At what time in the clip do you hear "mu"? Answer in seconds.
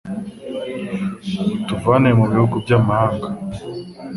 2.17-2.25